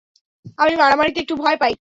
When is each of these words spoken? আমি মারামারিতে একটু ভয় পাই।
আমি 0.57 0.73
মারামারিতে 0.75 1.19
একটু 1.21 1.35
ভয় 1.35 1.57
পাই। 1.57 1.73